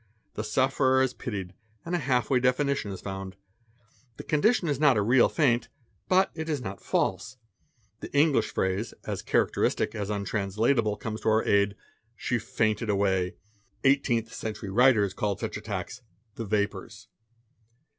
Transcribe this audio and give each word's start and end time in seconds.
The 0.33 0.43
sufferer 0.43 1.03
is 1.03 1.13
pitied 1.13 1.53
and 1.85 1.93
a 1.93 1.99
half 1.99 2.31
way 2.31 2.39
definition 2.39 2.89
is 2.91 3.01
found: 3.01 3.35
the 4.17 4.23
condition 4.23 4.67
is 4.67 4.79
not 4.79 4.97
a 4.97 5.01
real 5.03 5.29
faint, 5.29 5.69
but 6.09 6.31
it 6.33 6.49
is 6.49 6.59
not 6.59 6.81
false. 6.81 7.37
The 7.99 8.11
English 8.11 8.49
phrase, 8.51 8.95
as 9.05 9.21
characteristic 9.21 9.93
as 9.93 10.09
untranslat 10.09 10.71
able, 10.79 10.97
comes 10.97 11.21
to 11.21 11.29
our 11.29 11.45
aid, 11.45 11.75
"she 12.15 12.39
fainted 12.39 12.89
away.' 12.89 13.35
Eighteenth 13.83 14.33
century 14.33 14.71
writers 14.71 15.13
called 15.13 15.39
such 15.39 15.55
attacks 15.55 16.01
"the 16.33 16.45
vapours." 16.45 17.07